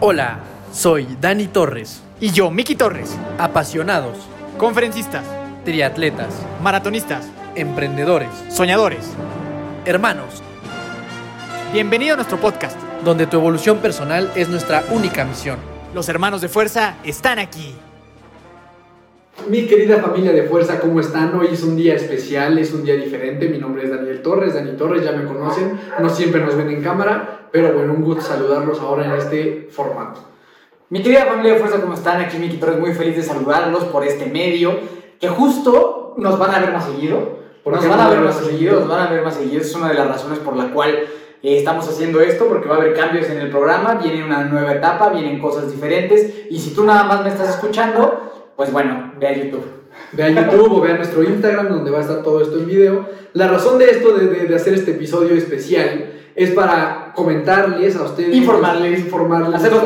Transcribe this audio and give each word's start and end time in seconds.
Hola, 0.00 0.40
soy 0.72 1.06
Dani 1.20 1.46
Torres. 1.46 2.02
Y 2.20 2.30
yo, 2.30 2.50
Miki 2.50 2.74
Torres. 2.76 3.16
Apasionados, 3.38 4.16
Conferencistas, 4.58 5.24
triatletas, 5.64 6.28
maratonistas, 6.62 7.28
emprendedores, 7.54 8.30
soñadores. 8.50 9.10
hermanos, 9.84 10.42
Bienvenido 11.72 12.14
a 12.14 12.16
nuestro 12.16 12.38
podcast. 12.38 12.76
donde 13.04 13.26
tu 13.26 13.36
evolución 13.36 13.78
personal 13.78 14.32
es 14.34 14.48
nuestra 14.48 14.82
única 14.90 15.24
misión. 15.24 15.58
Los 15.94 16.08
hermanos 16.08 16.40
de 16.40 16.48
fuerza 16.48 16.94
están 17.04 17.38
aquí. 17.38 17.74
Mi 19.48 19.66
querida 19.66 19.98
familia 19.98 20.32
de 20.32 20.44
fuerza, 20.44 20.80
¿cómo 20.80 20.98
están? 21.00 21.34
Hoy 21.38 21.48
es 21.52 21.62
un 21.62 21.76
día 21.76 21.94
especial, 21.94 22.58
es 22.58 22.72
un 22.72 22.84
día 22.84 22.94
diferente. 22.96 23.48
Mi 23.48 23.58
nombre 23.58 23.84
es 23.84 23.90
Daniel 23.90 24.22
Torres, 24.22 24.54
Dani 24.54 24.72
Torres, 24.76 25.04
ya 25.04 25.12
me 25.12 25.24
conocen. 25.26 25.78
No 26.00 26.08
siempre 26.08 26.40
nos 26.40 26.56
ven 26.56 26.70
en 26.70 26.82
cámara, 26.82 27.45
pero 27.62 27.72
bueno, 27.72 27.94
un 27.94 28.02
gusto 28.02 28.22
saludarlos 28.22 28.78
ahora 28.80 29.06
en 29.06 29.12
este 29.12 29.68
formato. 29.70 30.20
Mi 30.90 31.02
querida 31.02 31.24
familia 31.24 31.54
de 31.54 31.58
Fuerza, 31.58 31.80
¿cómo 31.80 31.94
están? 31.94 32.20
Aquí 32.20 32.36
Miki 32.36 32.58
Torres, 32.58 32.78
muy 32.78 32.92
feliz 32.92 33.16
de 33.16 33.22
saludarlos 33.22 33.84
por 33.84 34.04
este 34.04 34.26
medio, 34.26 34.78
que 35.18 35.28
justo 35.28 36.14
nos 36.18 36.38
van 36.38 36.54
a 36.54 36.58
ver 36.60 36.72
más 36.72 36.84
seguido. 36.84 37.38
¿Por 37.64 37.72
Nos 37.72 37.88
van 37.88 37.98
a 38.00 38.10
ver 38.10 38.20
más 38.20 38.36
seguido? 38.36 38.80
nos 38.80 38.88
van 38.88 39.06
a 39.06 39.10
ver 39.10 39.24
más 39.24 39.34
seguido. 39.34 39.62
Es 39.62 39.74
una 39.74 39.88
de 39.88 39.94
las 39.94 40.06
razones 40.06 40.38
por 40.40 40.54
la 40.54 40.70
cual 40.70 40.90
eh, 40.90 41.08
estamos 41.56 41.88
haciendo 41.88 42.20
esto, 42.20 42.46
porque 42.46 42.68
va 42.68 42.74
a 42.76 42.78
haber 42.78 42.94
cambios 42.94 43.28
en 43.30 43.38
el 43.38 43.50
programa, 43.50 43.94
viene 43.94 44.22
una 44.22 44.44
nueva 44.44 44.74
etapa, 44.74 45.08
vienen 45.08 45.40
cosas 45.40 45.72
diferentes. 45.72 46.46
Y 46.50 46.58
si 46.58 46.74
tú 46.74 46.84
nada 46.84 47.04
más 47.04 47.24
me 47.24 47.30
estás 47.30 47.48
escuchando, 47.48 48.52
pues 48.54 48.70
bueno, 48.70 49.14
ve 49.18 49.28
a 49.28 49.32
YouTube. 49.32 49.64
Vean 50.12 50.34
YouTube 50.34 50.72
o 50.72 50.80
vean 50.80 50.96
nuestro 50.98 51.22
Instagram, 51.22 51.68
donde 51.68 51.90
va 51.90 51.98
a 51.98 52.02
estar 52.02 52.22
todo 52.22 52.40
esto 52.40 52.58
en 52.58 52.66
video. 52.66 53.06
La 53.32 53.48
razón 53.48 53.78
de 53.78 53.90
esto, 53.90 54.12
de, 54.16 54.26
de- 54.28 54.46
de 54.46 54.54
hacer 54.54 54.74
este 54.74 54.92
episodio 54.92 55.34
especial, 55.34 56.12
es 56.34 56.50
para 56.50 57.12
comentarles 57.14 57.96
a 57.96 58.02
ustedes, 58.04 58.34
Informarles, 58.36 59.00
informarles 59.00 59.54
hacerlos 59.54 59.82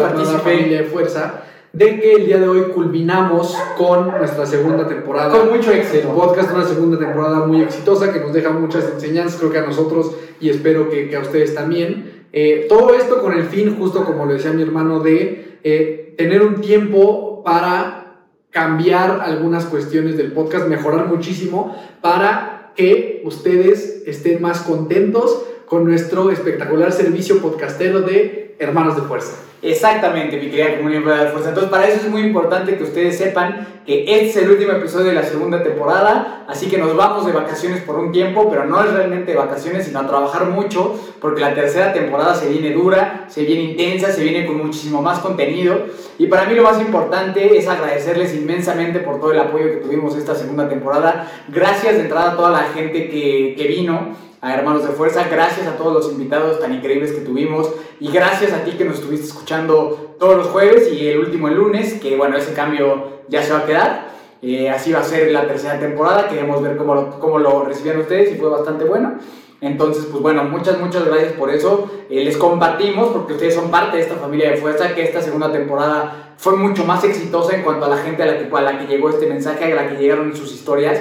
de 0.68 0.84
fuerza, 0.84 1.42
de 1.72 2.00
que 2.00 2.14
el 2.14 2.26
día 2.26 2.38
de 2.38 2.48
hoy 2.48 2.62
culminamos 2.74 3.56
con 3.78 4.08
nuestra 4.08 4.44
segunda 4.44 4.86
temporada. 4.88 5.30
Con 5.30 5.56
mucho 5.56 5.70
El 5.70 5.78
éxito. 5.78 6.08
podcast, 6.14 6.52
una 6.52 6.64
segunda 6.66 6.98
temporada 6.98 7.46
muy 7.46 7.62
exitosa 7.62 8.12
que 8.12 8.18
nos 8.20 8.32
deja 8.32 8.50
muchas 8.50 8.84
enseñanzas, 8.94 9.38
creo 9.38 9.52
que 9.52 9.58
a 9.58 9.62
nosotros 9.66 10.10
y 10.40 10.50
espero 10.50 10.90
que, 10.90 11.08
que 11.08 11.14
a 11.16 11.20
ustedes 11.20 11.54
también. 11.54 12.24
Eh, 12.32 12.66
todo 12.68 12.94
esto 12.94 13.22
con 13.22 13.32
el 13.34 13.44
fin, 13.44 13.76
justo 13.78 14.04
como 14.04 14.26
lo 14.26 14.32
decía 14.32 14.52
mi 14.52 14.62
hermano, 14.62 14.98
de 15.00 15.58
eh, 15.62 16.14
tener 16.18 16.42
un 16.42 16.60
tiempo 16.60 17.42
para 17.44 18.09
cambiar 18.50 19.20
algunas 19.20 19.64
cuestiones 19.66 20.16
del 20.16 20.32
podcast, 20.32 20.66
mejorar 20.66 21.06
muchísimo 21.06 21.76
para 22.00 22.72
que 22.76 23.22
ustedes 23.24 24.02
estén 24.06 24.42
más 24.42 24.60
contentos 24.60 25.44
con 25.66 25.84
nuestro 25.84 26.30
espectacular 26.30 26.92
servicio 26.92 27.40
podcastero 27.40 28.00
de 28.02 28.56
Hermanos 28.58 28.96
de 28.96 29.02
Fuerza. 29.02 29.49
Exactamente, 29.62 30.38
mi 30.38 30.48
querida 30.48 30.78
comunidad 30.78 31.24
de 31.24 31.30
fuerza. 31.30 31.50
Entonces, 31.50 31.70
para 31.70 31.86
eso 31.86 32.06
es 32.06 32.10
muy 32.10 32.22
importante 32.22 32.78
que 32.78 32.82
ustedes 32.82 33.18
sepan 33.18 33.66
que 33.84 34.04
este 34.04 34.26
es 34.26 34.36
el 34.38 34.50
último 34.50 34.72
episodio 34.72 35.06
de 35.06 35.14
la 35.14 35.22
segunda 35.22 35.62
temporada, 35.62 36.44
así 36.48 36.68
que 36.68 36.78
nos 36.78 36.96
vamos 36.96 37.26
de 37.26 37.32
vacaciones 37.32 37.82
por 37.82 37.98
un 37.98 38.10
tiempo, 38.10 38.48
pero 38.48 38.64
no 38.64 38.82
es 38.82 38.90
realmente 38.90 39.34
vacaciones, 39.34 39.84
sino 39.84 40.00
a 40.00 40.06
trabajar 40.06 40.46
mucho, 40.46 40.98
porque 41.20 41.42
la 41.42 41.54
tercera 41.54 41.92
temporada 41.92 42.34
se 42.34 42.48
viene 42.48 42.72
dura, 42.72 43.26
se 43.28 43.42
viene 43.44 43.64
intensa, 43.64 44.10
se 44.10 44.22
viene 44.22 44.46
con 44.46 44.56
muchísimo 44.56 45.02
más 45.02 45.18
contenido. 45.18 45.76
Y 46.18 46.26
para 46.26 46.46
mí 46.46 46.54
lo 46.54 46.62
más 46.62 46.80
importante 46.80 47.58
es 47.58 47.68
agradecerles 47.68 48.34
inmensamente 48.34 49.00
por 49.00 49.20
todo 49.20 49.32
el 49.32 49.40
apoyo 49.40 49.66
que 49.66 49.76
tuvimos 49.76 50.16
esta 50.16 50.34
segunda 50.34 50.70
temporada. 50.70 51.30
Gracias 51.48 51.96
de 51.96 52.02
entrada 52.02 52.32
a 52.32 52.36
toda 52.36 52.50
la 52.50 52.62
gente 52.74 53.10
que, 53.10 53.54
que 53.58 53.66
vino 53.66 54.29
a 54.40 54.54
Hermanos 54.54 54.86
de 54.86 54.92
Fuerza. 54.92 55.26
Gracias 55.30 55.66
a 55.66 55.76
todos 55.76 55.92
los 55.92 56.12
invitados 56.12 56.60
tan 56.60 56.74
increíbles 56.74 57.12
que 57.12 57.20
tuvimos. 57.20 57.70
Y 57.98 58.10
gracias 58.10 58.52
a 58.52 58.64
ti 58.64 58.72
que 58.72 58.84
nos 58.84 58.96
estuviste 58.96 59.26
escuchando 59.26 60.16
todos 60.18 60.36
los 60.36 60.46
jueves 60.48 60.90
y 60.92 61.08
el 61.08 61.18
último 61.18 61.48
el 61.48 61.54
lunes, 61.54 61.94
que 61.94 62.16
bueno, 62.16 62.36
ese 62.36 62.52
cambio 62.54 63.20
ya 63.28 63.42
se 63.42 63.52
va 63.52 63.60
a 63.60 63.66
quedar. 63.66 64.10
Eh, 64.42 64.70
así 64.70 64.92
va 64.92 65.00
a 65.00 65.04
ser 65.04 65.30
la 65.32 65.46
tercera 65.46 65.78
temporada. 65.78 66.28
Queremos 66.28 66.62
ver 66.62 66.76
cómo 66.76 66.94
lo, 66.94 67.20
cómo 67.20 67.38
lo 67.38 67.64
recibieron 67.64 68.02
ustedes 68.02 68.32
y 68.32 68.38
fue 68.38 68.48
bastante 68.48 68.84
bueno. 68.84 69.18
Entonces, 69.60 70.06
pues 70.10 70.22
bueno, 70.22 70.44
muchas, 70.44 70.80
muchas 70.80 71.04
gracias 71.04 71.32
por 71.34 71.50
eso. 71.50 71.90
Eh, 72.08 72.24
les 72.24 72.38
compartimos, 72.38 73.08
porque 73.08 73.34
ustedes 73.34 73.54
son 73.54 73.70
parte 73.70 73.98
de 73.98 74.04
esta 74.04 74.14
familia 74.14 74.50
de 74.50 74.56
fuerza, 74.56 74.94
que 74.94 75.02
esta 75.02 75.20
segunda 75.20 75.52
temporada 75.52 76.34
fue 76.38 76.56
mucho 76.56 76.86
más 76.86 77.04
exitosa 77.04 77.54
en 77.54 77.62
cuanto 77.62 77.84
a 77.84 77.88
la 77.88 77.98
gente 77.98 78.22
a 78.22 78.26
la 78.26 78.38
que, 78.38 78.48
a 78.50 78.60
la 78.62 78.78
que 78.78 78.86
llegó 78.86 79.10
este 79.10 79.26
mensaje, 79.26 79.70
a 79.70 79.76
la 79.76 79.88
que 79.90 79.96
llegaron 79.96 80.34
sus 80.34 80.54
historias, 80.54 80.98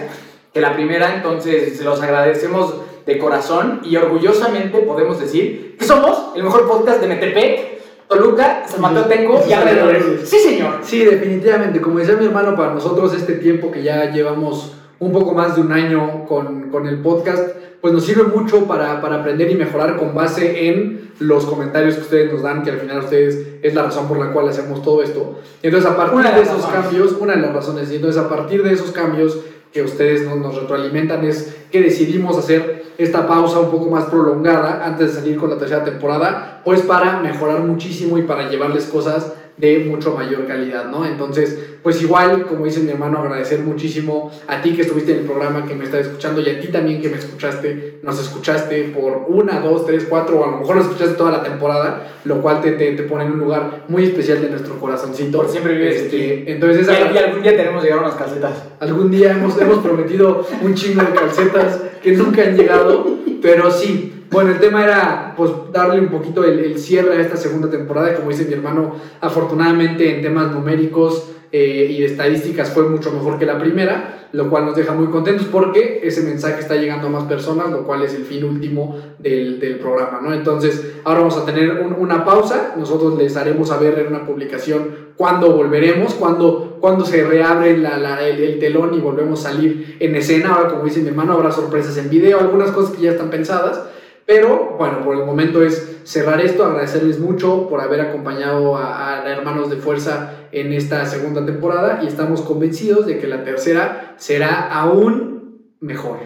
que 0.54 0.60
la 0.60 0.74
primera. 0.74 1.16
Entonces, 1.16 1.80
los 1.82 2.02
agradecemos 2.02 2.76
de 3.06 3.18
corazón 3.18 3.82
y 3.84 3.96
orgullosamente 3.96 4.80
podemos 4.80 5.20
decir 5.20 5.76
que 5.78 5.86
somos 5.86 6.32
el 6.36 6.44
mejor 6.44 6.68
podcast 6.68 7.02
de 7.02 7.08
Metepec, 7.08 7.80
Toluca, 8.08 8.64
San 8.68 8.82
Mateo 8.82 9.06
Tenco 9.06 9.44
y 9.48 9.54
alrededores. 9.54 10.04
Sí, 10.28 10.40
señor. 10.40 10.80
Sí, 10.82 11.06
definitivamente. 11.06 11.80
Como 11.80 12.00
decía 12.00 12.16
mi 12.16 12.26
hermano, 12.26 12.56
para 12.56 12.74
nosotros 12.74 13.14
este 13.14 13.34
tiempo 13.36 13.72
que 13.72 13.84
ya 13.84 14.12
llevamos 14.12 14.74
un 14.98 15.12
poco 15.12 15.34
más 15.34 15.56
de 15.56 15.62
un 15.62 15.72
año 15.72 16.26
con, 16.28 16.70
con 16.72 16.88
el 16.88 17.02
podcast, 17.02 17.56
pues 17.82 17.94
nos 17.94 18.04
sirve 18.04 18.24
mucho 18.24 18.66
para, 18.66 19.00
para 19.00 19.18
aprender 19.18 19.50
y 19.52 19.56
mejorar 19.56 19.96
con 19.98 20.14
base 20.14 20.68
en 20.68 21.12
los 21.20 21.46
comentarios 21.46 21.96
que 21.96 22.02
ustedes 22.02 22.34
nos 22.34 22.42
dan, 22.42 22.64
que 22.64 22.72
al 22.72 22.80
final 22.80 23.00
ustedes 23.00 23.60
es 23.62 23.74
la 23.74 23.84
razón 23.84 24.08
por 24.08 24.18
la 24.18 24.34
cual 24.34 24.50
hacemos 24.50 24.82
todo 24.82 25.04
esto. 25.04 25.40
Entonces, 25.62 25.90
a 25.90 25.96
partir 25.96 26.20
de 26.20 26.32
de 26.32 26.42
esos 26.42 26.64
razones. 26.64 26.82
cambios, 26.82 27.16
una 27.20 27.36
de 27.36 27.42
las 27.42 27.54
razones, 27.54 27.92
y 27.92 27.96
entonces 27.96 28.22
a 28.22 28.28
partir 28.28 28.64
de 28.64 28.74
esos 28.74 28.92
cambios 28.92 29.40
que 29.72 29.84
ustedes 29.84 30.26
nos, 30.26 30.38
nos 30.38 30.60
retroalimentan 30.60 31.24
es 31.24 31.56
que 31.72 31.82
decidimos 31.82 32.38
hacer 32.38 32.79
esta 33.00 33.26
pausa 33.26 33.60
un 33.60 33.72
poco 33.72 33.90
más 33.90 34.06
prolongada 34.06 34.86
antes 34.86 35.16
de 35.16 35.22
salir 35.22 35.38
con 35.38 35.50
la 35.50 35.58
tercera 35.58 35.86
temporada, 35.86 36.62
pues 36.66 36.82
para 36.82 37.22
mejorar 37.22 37.62
muchísimo 37.62 38.18
y 38.18 38.24
para 38.24 38.50
llevarles 38.50 38.88
cosas 38.88 39.34
de 39.60 39.80
mucho 39.80 40.14
mayor 40.14 40.48
calidad, 40.48 40.86
¿no? 40.90 41.06
Entonces, 41.06 41.58
pues 41.84 42.02
igual, 42.02 42.46
como 42.46 42.66
dice 42.66 42.80
mi 42.80 42.92
hermano, 42.92 43.20
agradecer 43.20 43.60
muchísimo 43.60 44.32
a 44.48 44.62
ti 44.62 44.74
que 44.74 44.84
estuviste 44.84 45.12
en 45.12 45.20
el 45.20 45.26
programa, 45.26 45.66
que 45.66 45.76
me 45.76 45.84
estás 45.84 46.02
escuchando, 46.08 46.40
y 46.42 46.50
a 46.50 46.60
ti 46.60 46.68
también 46.70 47.02
que 47.02 47.10
me 47.10 47.18
escuchaste, 47.18 48.00
nos 48.02 48.20
escuchaste 48.20 48.84
por 48.98 49.26
una, 49.28 49.60
dos, 49.60 49.86
tres, 49.86 50.06
cuatro, 50.10 50.40
o 50.40 50.44
a 50.46 50.52
lo 50.52 50.58
mejor 50.60 50.78
nos 50.78 50.86
escuchaste 50.86 51.16
toda 51.16 51.32
la 51.32 51.44
temporada, 51.44 52.08
lo 52.24 52.42
cual 52.42 52.62
te, 52.62 52.72
te, 52.72 52.94
te 52.94 53.04
pone 53.04 53.26
en 53.26 53.34
un 53.34 53.40
lugar 53.40 53.84
muy 53.90 54.06
especial 54.06 54.42
de 54.42 54.50
nuestro 54.50 54.80
corazoncito. 54.80 55.40
Por 55.40 55.50
siempre 55.50 55.74
vives 55.74 56.04
Este, 56.04 56.42
aquí. 56.42 56.52
Entonces, 56.52 56.88
y 56.88 57.18
algún 57.18 57.42
día 57.44 57.58
tenemos 57.58 57.82
que 57.82 57.88
llegar 57.90 58.04
a 58.04 58.08
unas 58.08 58.18
calcetas. 58.18 58.64
Algún 58.80 59.12
día 59.12 59.32
hemos, 59.32 59.60
hemos 59.62 59.80
prometido 59.80 60.48
un 60.62 60.74
chingo 60.74 61.02
de 61.02 61.14
calcetas 61.14 61.82
que 62.02 62.14
nunca 62.14 62.44
han 62.44 62.56
llegado, 62.56 63.18
pero 63.42 63.70
sí. 63.72 64.16
Bueno, 64.32 64.52
el 64.52 64.60
tema 64.60 64.84
era 64.84 65.34
pues 65.36 65.52
darle 65.72 66.00
un 66.00 66.10
poquito 66.10 66.44
el, 66.44 66.60
el 66.60 66.78
cierre 66.78 67.18
a 67.18 67.22
esta 67.22 67.36
segunda 67.38 67.70
temporada. 67.70 68.14
Como 68.16 68.30
dice 68.30 68.46
mi 68.46 68.54
hermano, 68.54 68.94
afortunadamente 69.22 70.16
en 70.16 70.22
temas 70.22 70.52
numéricos 70.52 71.32
eh, 71.52 71.88
y 71.90 72.00
de 72.02 72.06
estadísticas 72.06 72.70
fue 72.70 72.84
mucho 72.88 73.12
mejor 73.12 73.40
que 73.40 73.46
la 73.48 73.58
primera, 73.58 74.28
lo 74.34 74.48
cual 74.52 74.66
nos 74.68 74.76
deja 74.76 74.94
muy 74.94 75.08
contentos 75.08 75.48
porque 75.52 76.02
ese 76.04 76.22
mensaje 76.22 76.60
está 76.60 76.76
llegando 76.76 77.08
a 77.08 77.10
más 77.10 77.24
personas, 77.24 77.72
lo 77.72 77.84
cual 77.88 78.04
es 78.04 78.14
el 78.14 78.24
fin 78.24 78.44
último 78.44 79.00
del, 79.18 79.60
del 79.60 79.80
programa, 79.80 80.20
¿no? 80.22 80.32
Entonces, 80.32 80.98
ahora 81.06 81.22
vamos 81.22 81.38
a 81.38 81.46
tener 81.46 81.82
un- 81.82 81.94
una 81.94 82.24
pausa. 82.24 82.76
Nosotros 82.78 83.18
les 83.18 83.36
haremos 83.36 83.70
saber 83.70 83.98
en 83.98 84.08
una 84.14 84.28
publicación 84.28 85.10
cuándo 85.18 85.52
volveremos, 85.54 86.14
cuándo, 86.14 86.78
cuándo 86.80 87.04
se 87.04 87.24
reabre 87.26 87.76
la- 87.80 87.98
la- 87.98 88.22
el, 88.28 88.40
el 88.44 88.60
telón 88.60 88.94
y 88.94 89.00
volvemos 89.00 89.44
a 89.44 89.50
salir 89.54 89.98
en 90.00 90.16
escena. 90.16 90.54
Ahora, 90.54 90.70
como 90.70 90.84
dice 90.84 91.02
mi 91.02 91.08
hermano, 91.08 91.34
habrá 91.34 91.52
sorpresas 91.52 91.98
en 91.98 92.12
video, 92.12 92.40
algunas 92.40 92.70
cosas 92.70 92.96
que 92.96 93.02
ya 93.02 93.12
están 93.14 93.32
pensadas. 93.32 93.82
Pero 94.30 94.76
bueno, 94.78 95.04
por 95.04 95.16
el 95.16 95.26
momento 95.26 95.64
es 95.64 96.02
cerrar 96.04 96.40
esto, 96.40 96.64
agradecerles 96.64 97.18
mucho 97.18 97.68
por 97.68 97.82
haber 97.82 98.00
acompañado 98.00 98.78
a, 98.78 99.24
a 99.24 99.28
Hermanos 99.28 99.72
de 99.72 99.78
Fuerza 99.78 100.34
en 100.52 100.72
esta 100.72 101.04
segunda 101.08 101.44
temporada 101.44 102.02
y 102.04 102.06
estamos 102.06 102.42
convencidos 102.42 103.08
de 103.08 103.18
que 103.18 103.26
la 103.26 103.44
tercera 103.44 104.14
será 104.18 104.72
aún 104.72 105.74
mejor. 105.80 106.20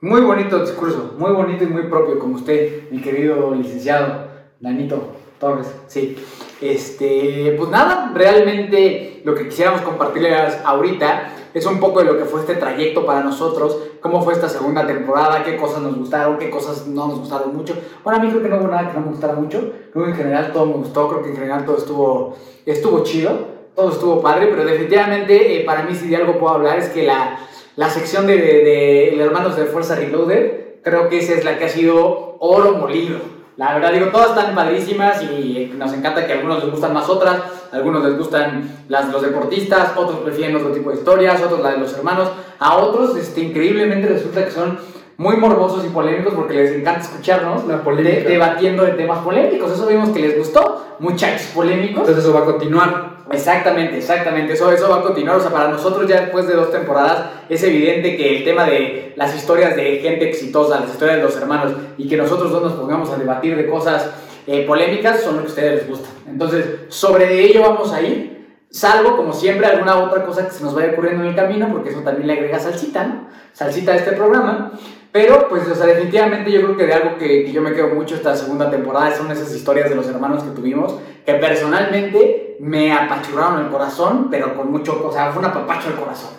Muy 0.00 0.22
bonito 0.22 0.60
discurso, 0.60 1.14
muy 1.18 1.32
bonito 1.32 1.62
y 1.64 1.66
muy 1.66 1.82
propio, 1.88 2.18
como 2.18 2.36
usted, 2.36 2.90
mi 2.90 3.02
querido 3.02 3.54
licenciado 3.54 4.28
Danito 4.58 5.12
Torres. 5.38 5.70
Sí. 5.88 6.16
Este, 6.62 7.54
pues 7.58 7.68
nada, 7.68 8.12
realmente 8.14 9.20
lo 9.26 9.34
que 9.34 9.44
quisiéramos 9.46 9.82
compartirles 9.82 10.58
ahorita 10.64 11.34
es 11.52 11.66
un 11.66 11.80
poco 11.80 12.00
de 12.00 12.06
lo 12.06 12.16
que 12.16 12.24
fue 12.24 12.40
este 12.40 12.54
trayecto 12.54 13.04
para 13.04 13.22
nosotros, 13.22 13.78
cómo 14.00 14.22
fue 14.22 14.32
esta 14.32 14.48
segunda 14.48 14.86
temporada, 14.86 15.42
qué 15.44 15.56
cosas 15.56 15.82
nos 15.82 15.96
gustaron, 15.96 16.38
qué 16.38 16.50
cosas 16.50 16.86
no 16.86 17.08
nos 17.08 17.20
gustaron 17.20 17.56
mucho. 17.56 17.74
Bueno, 18.02 18.18
a 18.18 18.22
mí 18.22 18.30
creo 18.30 18.42
que 18.42 18.48
no 18.48 18.56
hubo 18.56 18.68
nada 18.68 18.88
que 18.88 18.98
no 18.98 19.04
me 19.04 19.12
gustara 19.12 19.34
mucho, 19.34 19.72
creo 19.92 20.04
que 20.04 20.10
en 20.10 20.16
general 20.16 20.52
todo 20.52 20.66
me 20.66 20.74
gustó, 20.74 21.08
creo 21.08 21.22
que 21.22 21.30
en 21.30 21.36
general 21.36 21.64
todo 21.64 21.76
estuvo, 21.78 22.36
estuvo 22.66 23.02
chido, 23.04 23.32
todo 23.74 23.90
estuvo 23.90 24.20
padre, 24.20 24.48
pero 24.48 24.64
definitivamente 24.64 25.60
eh, 25.60 25.64
para 25.64 25.82
mí 25.82 25.94
si 25.94 26.08
de 26.08 26.16
algo 26.16 26.38
puedo 26.38 26.54
hablar 26.54 26.78
es 26.78 26.88
que 26.88 27.04
la, 27.04 27.38
la 27.76 27.90
sección 27.90 28.26
de, 28.26 28.36
de, 28.36 29.14
de 29.16 29.22
Hermanos 29.22 29.56
de 29.56 29.66
Fuerza 29.66 29.94
Reloaded, 29.94 30.80
creo 30.82 31.08
que 31.08 31.18
esa 31.18 31.34
es 31.34 31.44
la 31.44 31.58
que 31.58 31.64
ha 31.64 31.68
sido 31.68 32.36
oro 32.40 32.72
molido. 32.72 33.18
La 33.56 33.74
verdad, 33.74 33.92
digo, 33.92 34.06
todas 34.06 34.30
están 34.30 34.54
padrísimas 34.54 35.22
y 35.22 35.72
nos 35.76 35.92
encanta 35.92 36.26
que 36.26 36.32
a 36.32 36.36
algunos 36.36 36.64
les 36.64 36.72
gustan 36.72 36.94
más 36.94 37.08
otras, 37.10 37.42
algunos 37.72 38.04
les 38.04 38.16
gustan 38.18 38.68
las, 38.88 39.08
los 39.10 39.22
deportistas, 39.22 39.92
otros 39.96 40.20
prefieren 40.20 40.56
otro 40.56 40.70
tipo 40.72 40.90
de 40.90 40.96
historias, 40.96 41.40
otros 41.42 41.60
la 41.60 41.70
de 41.72 41.78
los 41.78 41.92
hermanos, 41.94 42.28
a 42.58 42.76
otros, 42.76 43.16
este, 43.16 43.40
increíblemente 43.40 44.08
resulta 44.08 44.44
que 44.44 44.50
son 44.50 44.78
muy 45.16 45.36
morbosos 45.36 45.84
y 45.84 45.88
polémicos 45.90 46.32
porque 46.32 46.54
les 46.54 46.72
encanta 46.72 47.00
escucharnos 47.02 47.66
La 47.66 47.76
de- 47.78 48.24
debatiendo 48.26 48.84
de 48.84 48.92
temas 48.92 49.18
polémicos. 49.18 49.70
Eso 49.70 49.86
vimos 49.86 50.08
que 50.10 50.20
les 50.20 50.38
gustó, 50.38 50.96
muchachos 50.98 51.48
polémicos. 51.54 52.00
Entonces 52.08 52.24
eso 52.24 52.32
va 52.32 52.40
a 52.40 52.44
continuar. 52.46 53.20
Exactamente, 53.30 53.98
exactamente. 53.98 54.54
Eso, 54.54 54.72
eso 54.72 54.88
va 54.88 54.96
a 54.96 55.02
continuar. 55.02 55.36
O 55.36 55.40
sea, 55.40 55.50
para 55.50 55.68
nosotros 55.68 56.08
ya 56.08 56.22
después 56.22 56.46
de 56.48 56.54
dos 56.54 56.72
temporadas 56.72 57.26
es 57.50 57.62
evidente 57.62 58.16
que 58.16 58.38
el 58.38 58.44
tema 58.44 58.64
de 58.64 59.12
las 59.16 59.36
historias 59.36 59.76
de 59.76 59.98
gente 59.98 60.26
exitosa, 60.28 60.80
las 60.80 60.90
historias 60.90 61.18
de 61.18 61.22
los 61.24 61.36
hermanos 61.36 61.72
y 61.98 62.08
que 62.08 62.16
nosotros 62.16 62.50
dos 62.50 62.62
nos 62.62 62.72
pongamos 62.72 63.10
a 63.10 63.16
debatir 63.18 63.56
de 63.56 63.66
cosas 63.68 64.10
eh, 64.52 64.64
polémicas 64.66 65.20
son 65.20 65.36
lo 65.36 65.42
que 65.42 65.46
a 65.46 65.50
ustedes 65.50 65.74
les 65.74 65.88
gusta. 65.88 66.08
Entonces, 66.26 66.66
sobre 66.88 67.40
ello 67.40 67.60
vamos 67.60 67.92
a 67.92 68.02
ir. 68.02 68.58
Salvo, 68.68 69.16
como 69.16 69.32
siempre, 69.32 69.64
alguna 69.64 69.96
otra 69.98 70.24
cosa 70.24 70.44
que 70.44 70.52
se 70.52 70.64
nos 70.64 70.74
vaya 70.74 70.90
ocurriendo 70.90 71.22
en 71.22 71.28
el 71.28 71.36
camino, 71.36 71.68
porque 71.70 71.90
eso 71.90 72.00
también 72.00 72.26
le 72.26 72.32
agrega 72.32 72.58
salsita, 72.58 73.06
¿no? 73.06 73.28
Salsita 73.52 73.92
a 73.92 73.96
este 73.96 74.10
programa. 74.10 74.72
Pero, 75.12 75.48
pues, 75.48 75.68
o 75.68 75.74
sea, 75.76 75.86
definitivamente 75.86 76.50
yo 76.50 76.62
creo 76.62 76.76
que 76.76 76.86
de 76.86 76.92
algo 76.92 77.16
que, 77.16 77.52
yo 77.52 77.62
me 77.62 77.74
quedo 77.74 77.94
mucho 77.94 78.16
esta 78.16 78.34
segunda 78.34 78.68
temporada 78.68 79.14
son 79.14 79.30
esas 79.30 79.54
historias 79.54 79.88
de 79.88 79.94
los 79.94 80.08
hermanos 80.08 80.42
que 80.42 80.50
tuvimos, 80.50 80.96
que 81.24 81.34
personalmente 81.34 82.56
me 82.58 82.92
apachurraron 82.92 83.64
el 83.64 83.70
corazón, 83.70 84.28
pero 84.32 84.56
con 84.56 84.72
mucho, 84.72 85.00
o 85.06 85.12
sea, 85.12 85.30
fue 85.30 85.40
un 85.40 85.46
apapacho 85.46 85.90
al 85.90 85.94
corazón. 85.94 86.30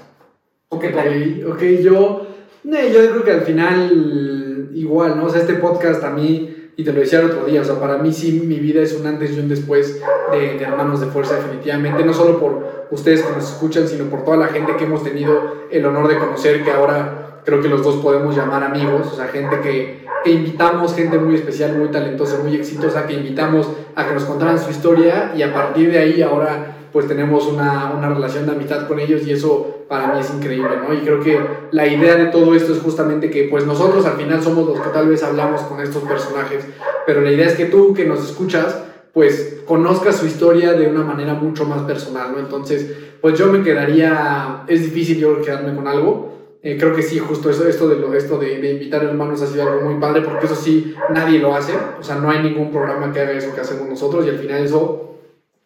Ok, 0.67 0.83
ok, 1.49 1.61
yo, 1.81 2.27
eh, 2.65 2.91
yo 2.93 3.09
creo 3.09 3.23
que 3.23 3.31
al 3.31 3.41
final 3.43 4.69
igual, 4.73 5.17
¿no? 5.17 5.25
O 5.25 5.29
sea, 5.29 5.41
este 5.41 5.53
podcast 5.53 6.03
a 6.03 6.09
mí, 6.09 6.60
y 6.81 6.83
te 6.83 6.93
lo 6.93 6.99
decía 6.99 7.19
el 7.19 7.27
otro 7.27 7.45
día, 7.45 7.61
o 7.61 7.63
sea, 7.63 7.79
para 7.79 7.99
mí 7.99 8.11
sí 8.11 8.41
mi 8.43 8.55
vida 8.55 8.81
es 8.81 8.95
un 8.95 9.05
antes 9.05 9.37
y 9.37 9.39
un 9.39 9.47
después 9.47 10.01
de, 10.31 10.59
Hermanos 10.59 10.99
de 10.99 11.05
Fuerza, 11.05 11.35
definitivamente, 11.35 12.03
no 12.03 12.11
solo 12.11 12.39
por 12.39 12.87
ustedes 12.89 13.21
que 13.21 13.31
nos 13.33 13.51
escuchan, 13.51 13.87
sino 13.87 14.05
por 14.05 14.25
toda 14.25 14.37
la 14.37 14.47
gente 14.47 14.75
que 14.75 14.85
hemos 14.85 15.03
tenido 15.03 15.67
el 15.69 15.85
honor 15.85 16.07
de 16.07 16.17
conocer, 16.17 16.63
que 16.63 16.71
ahora 16.71 17.41
creo 17.45 17.61
que 17.61 17.69
los 17.69 17.83
dos 17.83 17.97
podemos 17.97 18.35
llamar 18.35 18.63
amigos, 18.63 19.09
o 19.13 19.15
sea, 19.15 19.27
gente 19.27 19.59
que, 19.61 20.07
que 20.23 20.31
invitamos, 20.31 20.95
gente 20.95 21.19
muy 21.19 21.35
especial, 21.35 21.77
muy 21.77 21.89
talentosa, 21.89 22.39
muy 22.39 22.55
exitosa, 22.55 23.05
que 23.05 23.13
invitamos 23.13 23.69
a 23.95 24.07
que 24.07 24.15
nos 24.15 24.23
contaran 24.23 24.57
su 24.57 24.71
historia 24.71 25.33
y 25.37 25.43
a 25.43 25.53
partir 25.53 25.91
de 25.91 25.99
ahí 25.99 26.21
ahora 26.23 26.77
pues 26.91 27.07
tenemos 27.07 27.47
una, 27.47 27.93
una 27.97 28.09
relación 28.09 28.45
de 28.45 28.51
amistad 28.53 28.87
con 28.87 28.99
ellos 28.99 29.25
y 29.25 29.31
eso 29.31 29.85
para 29.87 30.13
mí 30.13 30.19
es 30.19 30.29
increíble, 30.33 30.69
¿no? 30.87 30.93
Y 30.93 30.99
creo 30.99 31.21
que 31.21 31.39
la 31.71 31.87
idea 31.87 32.15
de 32.15 32.25
todo 32.25 32.55
esto 32.55 32.73
es 32.73 32.79
justamente 32.79 33.29
que 33.29 33.43
pues 33.45 33.65
nosotros 33.65 34.05
al 34.05 34.17
final 34.17 34.41
somos 34.41 34.67
los 34.67 34.79
que 34.79 34.89
tal 34.89 35.07
vez 35.07 35.23
hablamos 35.23 35.61
con 35.61 35.79
estos 35.81 36.03
personajes, 36.03 36.65
pero 37.05 37.21
la 37.21 37.31
idea 37.31 37.47
es 37.47 37.55
que 37.55 37.65
tú 37.65 37.93
que 37.93 38.05
nos 38.05 38.23
escuchas 38.23 38.83
pues 39.13 39.61
conozcas 39.65 40.15
su 40.17 40.25
historia 40.25 40.73
de 40.73 40.87
una 40.87 41.03
manera 41.03 41.33
mucho 41.33 41.65
más 41.65 41.81
personal, 41.83 42.31
¿no? 42.31 42.39
Entonces, 42.39 42.91
pues 43.19 43.37
yo 43.37 43.47
me 43.47 43.63
quedaría, 43.63 44.63
es 44.67 44.81
difícil 44.81 45.17
yo 45.17 45.41
quedarme 45.41 45.75
con 45.75 45.87
algo, 45.87 46.31
eh, 46.63 46.77
creo 46.79 46.95
que 46.95 47.01
sí, 47.01 47.19
justo 47.19 47.49
eso, 47.49 47.67
esto, 47.67 47.89
de, 47.89 47.97
lo, 47.97 48.13
esto 48.13 48.37
de, 48.37 48.59
de 48.59 48.71
invitar 48.73 49.03
hermanos 49.03 49.41
ha 49.41 49.47
sido 49.47 49.67
algo 49.67 49.81
muy 49.81 49.99
padre, 49.99 50.21
porque 50.21 50.45
eso 50.45 50.55
sí, 50.55 50.95
nadie 51.09 51.39
lo 51.39 51.55
hace, 51.55 51.73
o 51.99 52.03
sea, 52.03 52.15
no 52.15 52.29
hay 52.29 52.43
ningún 52.43 52.71
programa 52.71 53.11
que 53.11 53.19
haga 53.19 53.31
eso 53.31 53.53
que 53.53 53.61
hacemos 53.61 53.89
nosotros 53.89 54.25
y 54.25 54.29
al 54.29 54.37
final 54.37 54.63
eso 54.63 55.10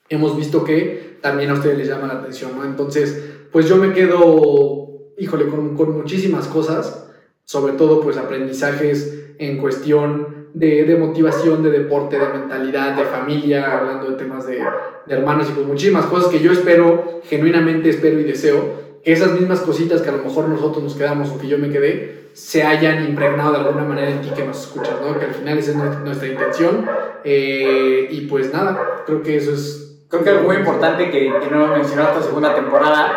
hemos 0.10 0.38
visto 0.38 0.63
que 0.63 1.18
también 1.22 1.50
a 1.50 1.54
ustedes 1.54 1.78
les 1.78 1.88
llama 1.88 2.07
la 2.07 2.19
atención, 2.19 2.52
¿no? 2.56 2.63
Entonces, 2.63 3.34
pues 3.52 3.68
yo 3.68 3.78
me 3.78 3.94
quedo, 3.94 5.13
híjole, 5.18 5.48
con, 5.48 5.75
con 5.75 5.92
muchísimas 5.98 6.48
cosas, 6.48 7.10
sobre 7.44 7.74
todo 7.74 8.02
pues 8.02 8.18
aprendizajes 8.18 9.34
en 9.38 9.57
cuestión 9.57 10.48
de, 10.54 10.84
de, 10.86 10.96
motivación, 10.96 11.63
de 11.63 11.72
deporte, 11.72 12.18
de 12.18 12.28
mentalidad, 12.28 12.96
de 12.96 13.06
familia, 13.06 13.78
hablando 13.78 14.12
de 14.12 14.18
temas 14.18 14.48
de, 14.48 14.60
de 15.06 15.13
hermanos 15.13 15.50
y 15.50 15.54
pues 15.54 15.68
muchísimas 15.68 16.06
cosas 16.06 16.30
que 16.30 16.40
yo 16.40 16.51
espero, 16.51 17.22
genuinamente 17.25 17.90
espero 17.90 18.19
y 18.19 18.24
deseo, 18.24 18.86
esas 19.04 19.34
mismas 19.34 19.60
cositas 19.62 20.01
que 20.01 20.10
a 20.10 20.13
lo 20.13 20.24
mejor 20.24 20.50
nosotros 20.50 20.84
nos 20.84 20.96
quedamos 20.96 21.30
o 21.30 21.38
que 21.38 21.48
yo 21.48 21.58
me 21.58 21.69
quedé, 21.69 22.25
se 22.34 22.63
hayan 22.63 23.06
impregnado 23.06 23.54
de 23.54 23.60
alguna 23.60 23.84
manera 23.84 24.10
en 24.10 24.22
ti 24.22 24.30
que 24.36 24.44
nos 24.44 24.62
escuchas, 24.62 24.96
¿no? 25.00 25.18
Que 25.18 25.25
al 25.25 25.34
final 25.34 25.58
esa 25.58 25.72
es 25.72 26.00
nuestra 26.00 26.28
intención. 26.28 26.86
Eh, 27.24 28.08
y 28.10 28.22
pues 28.22 28.51
nada, 28.51 29.04
creo 29.06 29.22
que 29.22 29.38
eso 29.38 29.54
es 29.54 29.85
Creo 30.07 30.24
que 30.24 30.30
algo 30.30 30.44
muy 30.44 30.57
importante 30.57 31.10
que, 31.10 31.34
que 31.40 31.48
no 31.50 31.66
hemos 31.66 31.78
mencionado 31.78 32.12
esta 32.12 32.24
segunda 32.24 32.54
temporada 32.54 33.12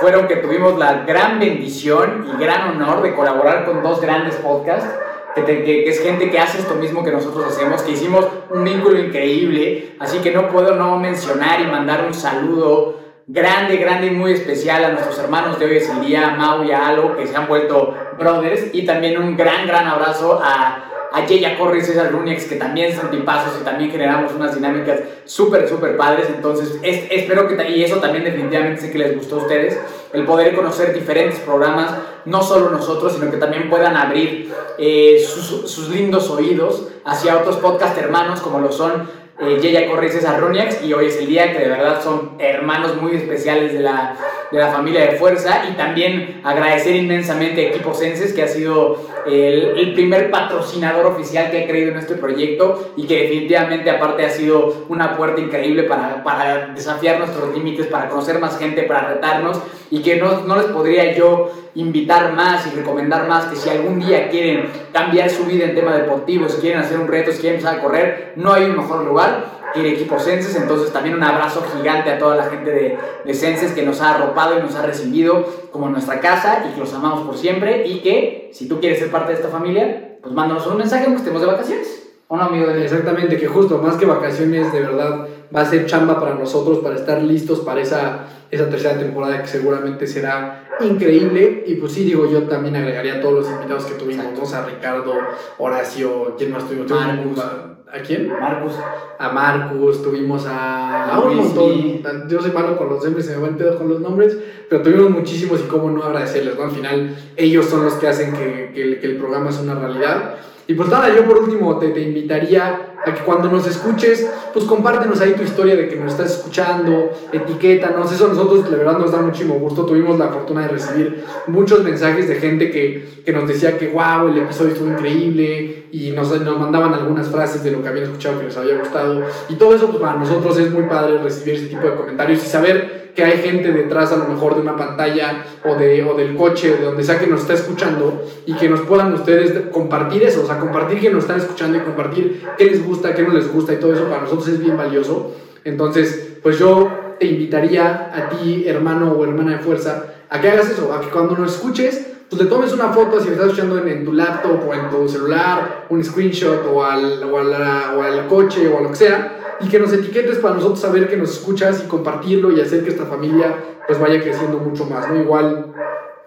fueron 0.00 0.26
que 0.26 0.36
tuvimos 0.36 0.78
la 0.78 1.04
gran 1.04 1.38
bendición 1.38 2.26
y 2.32 2.42
gran 2.42 2.70
honor 2.70 3.02
de 3.02 3.14
colaborar 3.14 3.66
con 3.66 3.82
dos 3.82 4.00
grandes 4.00 4.36
podcasts, 4.36 4.88
que, 5.34 5.42
te, 5.42 5.62
que, 5.62 5.84
que, 5.84 5.90
es 5.90 6.00
gente 6.02 6.30
que 6.30 6.38
hace 6.38 6.58
esto 6.58 6.74
mismo 6.74 7.04
que 7.04 7.12
nosotros 7.12 7.46
hacemos, 7.46 7.82
que 7.82 7.92
hicimos 7.92 8.26
un 8.48 8.64
vínculo 8.64 8.98
increíble, 8.98 9.94
así 9.98 10.18
que 10.18 10.30
no 10.30 10.48
puedo 10.48 10.74
no 10.74 10.98
mencionar 10.98 11.60
y 11.60 11.66
mandar 11.66 12.04
un 12.06 12.14
saludo 12.14 12.98
grande, 13.26 13.76
grande 13.76 14.08
y 14.08 14.10
muy 14.10 14.32
especial 14.32 14.84
a 14.84 14.90
nuestros 14.90 15.18
hermanos 15.18 15.58
de 15.58 15.66
hoy 15.66 15.76
es 15.76 15.88
el 15.88 16.00
día, 16.00 16.34
Mau 16.36 16.64
y 16.64 16.72
a 16.72 16.88
Alo, 16.88 17.16
que 17.16 17.26
se 17.26 17.36
han 17.36 17.46
vuelto 17.46 17.94
brothers, 18.18 18.74
y 18.74 18.86
también 18.86 19.22
un 19.22 19.36
gran, 19.36 19.66
gran 19.66 19.86
abrazo 19.86 20.40
a 20.42 20.91
a 21.12 21.26
Yeya 21.26 21.58
Corris, 21.58 21.86
César 21.86 22.10
Runiex, 22.10 22.44
que 22.44 22.56
también 22.56 22.94
son 22.94 23.10
tipazos 23.10 23.60
y 23.60 23.64
también 23.64 23.90
generamos 23.90 24.32
unas 24.32 24.54
dinámicas 24.54 25.00
súper, 25.24 25.68
súper 25.68 25.96
padres. 25.96 26.26
Entonces, 26.34 26.78
es, 26.82 27.04
espero 27.10 27.46
que, 27.46 27.68
y 27.70 27.84
eso 27.84 27.96
también 27.96 28.24
definitivamente 28.24 28.80
sé 28.80 28.90
que 28.90 28.98
les 28.98 29.16
gustó 29.16 29.36
a 29.36 29.42
ustedes, 29.42 29.78
el 30.12 30.24
poder 30.24 30.54
conocer 30.54 30.94
diferentes 30.94 31.40
programas, 31.40 31.92
no 32.24 32.42
solo 32.42 32.70
nosotros, 32.70 33.12
sino 33.14 33.30
que 33.30 33.36
también 33.36 33.68
puedan 33.68 33.96
abrir 33.96 34.52
eh, 34.78 35.22
sus, 35.26 35.70
sus, 35.70 35.88
lindos 35.88 36.30
oídos 36.30 36.88
hacia 37.04 37.36
otros 37.36 37.56
podcast 37.56 37.98
hermanos 37.98 38.40
como 38.40 38.60
lo 38.60 38.72
son 38.72 39.21
eh, 39.40 39.58
Yeya 39.60 39.88
Corris, 39.88 40.12
César 40.12 40.40
Runiex, 40.40 40.82
y 40.84 40.92
hoy 40.92 41.06
es 41.06 41.16
el 41.16 41.26
día 41.26 41.52
que 41.52 41.58
de 41.58 41.68
verdad 41.68 42.02
son 42.02 42.32
hermanos 42.38 43.00
muy 43.00 43.16
especiales 43.16 43.72
de 43.72 43.80
la, 43.80 44.14
de 44.50 44.58
la 44.58 44.68
familia 44.68 45.06
de 45.06 45.12
Fuerza. 45.12 45.64
Y 45.70 45.72
también 45.72 46.40
agradecer 46.44 46.94
inmensamente 46.94 47.66
a 47.66 47.68
Equipo 47.70 47.94
Senses, 47.94 48.32
que 48.32 48.42
ha 48.42 48.48
sido 48.48 48.98
el, 49.26 49.78
el, 49.78 49.94
primer 49.94 50.30
patrocinador 50.30 51.06
oficial 51.06 51.50
que 51.50 51.64
ha 51.64 51.66
creído 51.66 51.92
en 51.92 51.98
este 51.98 52.14
proyecto 52.14 52.92
y 52.96 53.06
que 53.06 53.22
definitivamente 53.22 53.90
aparte 53.90 54.26
ha 54.26 54.30
sido 54.30 54.86
una 54.88 55.16
puerta 55.16 55.40
increíble 55.40 55.84
para, 55.84 56.22
para 56.22 56.68
desafiar 56.68 57.18
nuestros 57.18 57.54
límites, 57.54 57.86
para 57.86 58.08
conocer 58.08 58.38
más 58.38 58.58
gente, 58.58 58.82
para 58.82 59.08
retarnos 59.08 59.60
y 59.90 60.02
que 60.02 60.16
no, 60.16 60.40
no 60.42 60.56
les 60.56 60.66
podría 60.66 61.14
yo 61.14 61.50
invitar 61.74 62.32
más 62.32 62.66
y 62.66 62.76
recomendar 62.76 63.28
más 63.28 63.46
que 63.46 63.56
si 63.56 63.70
algún 63.70 64.00
día 64.00 64.28
quieren 64.28 64.68
cambiar 64.92 65.30
su 65.30 65.44
vida 65.44 65.64
en 65.64 65.74
tema 65.74 65.96
deportivo, 65.96 66.48
si 66.48 66.60
quieren 66.60 66.80
hacer 66.80 66.98
un 66.98 67.08
reto, 67.08 67.32
si 67.32 67.38
quieren 67.38 67.58
empezar 67.58 67.78
a 67.78 67.82
correr, 67.82 68.32
no 68.36 68.52
hay 68.52 68.64
un 68.64 68.76
mejor 68.76 69.04
lugar 69.04 69.62
que 69.72 69.80
el 69.80 69.86
equipo 69.86 70.18
Senses, 70.18 70.54
entonces 70.56 70.92
también 70.92 71.16
un 71.16 71.22
abrazo 71.22 71.64
gigante 71.74 72.10
a 72.10 72.18
toda 72.18 72.36
la 72.36 72.44
gente 72.44 72.70
de, 72.70 72.98
de 73.24 73.34
Senses 73.34 73.72
que 73.72 73.82
nos 73.82 74.00
ha 74.00 74.14
arropado 74.14 74.58
y 74.58 74.62
nos 74.62 74.74
ha 74.74 74.82
recibido 74.82 75.46
como 75.70 75.88
nuestra 75.88 76.20
casa 76.20 76.66
y 76.68 76.74
que 76.74 76.80
los 76.80 76.92
amamos 76.92 77.26
por 77.26 77.36
siempre 77.36 77.86
y 77.86 78.00
que 78.00 78.50
si 78.52 78.68
tú 78.68 78.80
quieres 78.80 78.98
ser 78.98 79.10
parte 79.10 79.32
de 79.32 79.38
esta 79.38 79.48
familia, 79.48 80.18
pues 80.20 80.34
mándanos 80.34 80.66
un 80.66 80.76
mensaje 80.76 81.04
aunque 81.04 81.20
estemos 81.20 81.40
de 81.40 81.46
vacaciones. 81.46 82.11
¿O 82.32 82.36
no, 82.38 82.44
amigo? 82.44 82.70
Exactamente, 82.70 83.36
que 83.36 83.46
justo, 83.46 83.76
más 83.76 83.96
que 83.96 84.06
vacaciones, 84.06 84.72
de 84.72 84.80
verdad, 84.80 85.28
va 85.54 85.60
a 85.60 85.66
ser 85.66 85.84
chamba 85.84 86.18
para 86.18 86.34
nosotros, 86.34 86.78
para 86.78 86.94
estar 86.94 87.20
listos 87.20 87.60
para 87.60 87.82
esa, 87.82 88.20
esa 88.50 88.70
tercera 88.70 88.98
temporada 88.98 89.42
que 89.42 89.48
seguramente 89.48 90.06
será 90.06 90.66
increíble. 90.80 91.64
Y 91.66 91.74
pues 91.74 91.92
sí, 91.92 92.04
digo, 92.04 92.24
yo 92.24 92.44
también 92.44 92.74
agregaría 92.74 93.16
a 93.16 93.20
todos 93.20 93.34
los 93.34 93.50
invitados 93.50 93.84
que 93.84 93.96
tuvimos, 93.96 94.24
¿no? 94.34 94.44
O 94.44 94.46
sea, 94.46 94.64
Ricardo, 94.64 95.12
Horacio, 95.58 96.34
¿quién 96.38 96.52
más 96.52 96.66
tuvimos? 96.66 96.90
Marcus. 96.90 97.38
¿A 97.38 97.98
quién? 97.98 98.30
Marcus. 98.30 98.72
A 99.18 99.28
Marcus, 99.28 100.02
tuvimos 100.02 100.46
a, 100.46 101.12
a 101.12 101.20
un 101.20 101.36
montón. 101.36 102.28
Yo 102.30 102.40
soy 102.40 102.52
malo 102.52 102.78
con 102.78 102.88
los 102.88 103.04
nombres, 103.04 103.26
se 103.26 103.36
me 103.36 103.42
va 103.42 103.48
el 103.48 103.56
pedo 103.56 103.76
con 103.76 103.90
los 103.90 104.00
nombres, 104.00 104.38
pero 104.70 104.80
tuvimos 104.80 105.10
muchísimos 105.10 105.60
y 105.60 105.64
cómo 105.64 105.90
no 105.90 106.02
agradecerles, 106.02 106.56
¿no? 106.56 106.64
Al 106.64 106.70
final, 106.70 107.14
ellos 107.36 107.66
son 107.66 107.84
los 107.84 107.92
que 107.96 108.08
hacen 108.08 108.32
que, 108.32 108.72
que, 108.74 109.00
que 109.00 109.06
el 109.06 109.18
programa 109.18 109.50
es 109.50 109.58
una 109.58 109.74
realidad. 109.74 110.36
Y 110.66 110.74
pues 110.74 110.88
nada, 110.88 111.12
yo 111.14 111.24
por 111.24 111.38
último 111.38 111.76
te, 111.78 111.88
te, 111.88 112.00
invitaría 112.00 112.94
a 113.04 113.12
que 113.12 113.20
cuando 113.24 113.50
nos 113.50 113.66
escuches, 113.66 114.30
pues 114.52 114.64
compártenos 114.64 115.20
ahí 115.20 115.32
tu 115.32 115.42
historia 115.42 115.74
de 115.74 115.88
que 115.88 115.96
nos 115.96 116.12
estás 116.12 116.36
escuchando, 116.36 117.10
etiquétanos, 117.32 118.12
eso 118.12 118.26
a 118.26 118.28
nosotros 118.28 118.70
la 118.70 118.76
verdad 118.76 118.98
nos 118.98 119.10
da 119.10 119.20
muchísimo 119.20 119.54
gusto, 119.54 119.84
tuvimos 119.84 120.18
la 120.18 120.28
fortuna 120.28 120.62
de 120.62 120.68
recibir 120.68 121.24
muchos 121.48 121.82
mensajes 121.82 122.28
de 122.28 122.36
gente 122.36 122.70
que, 122.70 123.22
que 123.24 123.32
nos 123.32 123.48
decía 123.48 123.76
que 123.76 123.88
wow, 123.88 124.28
el 124.28 124.38
episodio 124.38 124.72
estuvo 124.72 124.88
increíble 124.88 125.86
y 125.90 126.12
nos, 126.12 126.30
nos 126.40 126.58
mandaban 126.58 126.94
algunas 126.94 127.28
frases 127.28 127.64
de 127.64 127.72
lo 127.72 127.82
que 127.82 127.88
habían 127.88 128.04
escuchado 128.04 128.38
que 128.38 128.46
les 128.46 128.56
había 128.56 128.78
gustado. 128.78 129.22
Y 129.48 129.54
todo 129.54 129.74
eso 129.74 129.88
pues 129.88 130.00
para 130.00 130.14
nosotros 130.14 130.58
es 130.58 130.70
muy 130.70 130.84
padre 130.84 131.18
recibir 131.18 131.56
ese 131.56 131.66
tipo 131.66 131.86
de 131.86 131.96
comentarios 131.96 132.44
y 132.44 132.46
saber 132.46 133.02
que 133.14 133.24
hay 133.24 133.38
gente 133.38 133.72
detrás 133.72 134.12
a 134.12 134.16
lo 134.16 134.24
mejor 134.26 134.54
de 134.54 134.62
una 134.62 134.76
pantalla 134.76 135.44
o, 135.64 135.74
de, 135.74 136.02
o 136.02 136.14
del 136.14 136.34
coche, 136.34 136.76
de 136.76 136.84
donde 136.84 137.02
sea 137.02 137.18
que 137.18 137.26
nos 137.26 137.42
está 137.42 137.54
escuchando 137.54 138.24
y 138.46 138.54
que 138.54 138.68
nos 138.68 138.80
puedan 138.80 139.12
ustedes 139.12 139.68
compartir 139.70 140.22
eso, 140.22 140.46
sea, 140.52 140.60
compartir 140.60 141.00
que 141.00 141.10
nos 141.10 141.24
están 141.24 141.38
escuchando 141.38 141.78
y 141.78 141.80
compartir 141.80 142.42
qué 142.56 142.64
les 142.66 142.84
gusta, 142.84 143.14
qué 143.14 143.22
no 143.22 143.32
les 143.32 143.52
gusta 143.52 143.72
y 143.72 143.76
todo 143.76 143.92
eso 143.92 144.04
para 144.04 144.22
nosotros 144.22 144.48
es 144.48 144.58
bien 144.58 144.76
valioso. 144.76 145.34
Entonces, 145.64 146.38
pues 146.42 146.58
yo 146.58 146.90
te 147.18 147.26
invitaría 147.26 148.10
a 148.14 148.28
ti, 148.30 148.64
hermano 148.66 149.12
o 149.12 149.24
hermana 149.24 149.52
de 149.52 149.58
fuerza, 149.58 150.06
a 150.28 150.40
que 150.40 150.48
hagas 150.48 150.70
eso, 150.70 150.92
a 150.92 151.00
que 151.00 151.08
cuando 151.08 151.36
nos 151.36 151.54
escuches, 151.54 152.06
pues 152.28 152.42
le 152.42 152.48
tomes 152.48 152.72
una 152.72 152.88
foto 152.88 153.20
si 153.20 153.26
me 153.26 153.34
estás 153.34 153.50
escuchando 153.50 153.78
en, 153.78 153.88
en, 153.88 154.04
tu 154.04 154.12
laptop 154.12 154.66
o 154.66 154.74
en 154.74 154.88
tu 154.88 155.08
celular, 155.08 155.86
un 155.90 156.02
screenshot 156.02 156.66
o 156.72 156.82
al, 156.84 157.22
o, 157.24 157.38
al, 157.38 157.52
o 157.96 158.02
al 158.02 158.26
coche 158.26 158.68
o 158.68 158.78
a 158.78 158.80
lo 158.80 158.88
que 158.88 158.96
sea, 158.96 159.58
y 159.60 159.68
que 159.68 159.78
nos 159.78 159.92
etiquetes 159.92 160.38
para 160.38 160.54
nosotros 160.54 160.80
saber 160.80 161.08
que 161.08 161.16
nos 161.16 161.32
escuchas 161.32 161.82
y 161.84 161.88
compartirlo 161.88 162.50
y 162.50 162.60
hacer 162.60 162.82
que 162.82 162.90
esta 162.90 163.04
familia 163.04 163.54
pues 163.86 164.00
vaya 164.00 164.20
creciendo 164.20 164.58
mucho 164.58 164.86
más, 164.86 165.08
¿no? 165.08 165.20
Igual 165.20 165.66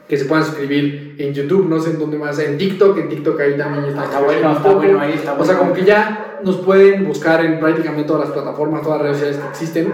que 0.07 0.17
se 0.17 0.25
puedan 0.25 0.45
suscribir 0.45 1.15
en 1.17 1.33
YouTube, 1.33 1.67
no 1.67 1.79
sé 1.79 1.91
en 1.91 2.00
dónde 2.00 2.17
más, 2.17 2.38
en 2.39 2.57
TikTok, 2.57 2.97
en 2.97 3.09
TikTok 3.09 3.39
ahí 3.39 3.57
también 3.57 3.85
está. 3.85 4.03
Está 4.03 4.19
bueno, 4.19 4.51
está 4.51 4.71
bueno, 4.74 5.00
ahí 5.00 5.13
está 5.13 5.33
O 5.33 5.45
sea, 5.45 5.57
como 5.57 5.74
que 5.74 5.83
ya 5.83 6.39
nos 6.43 6.57
pueden 6.57 7.05
buscar 7.07 7.43
en 7.43 7.59
prácticamente 7.59 8.07
todas 8.07 8.27
las 8.27 8.31
plataformas, 8.31 8.81
todas 8.81 9.00
las 9.00 9.07
redes 9.07 9.17
sociales 9.17 9.43
que 9.43 9.50
existen, 9.50 9.93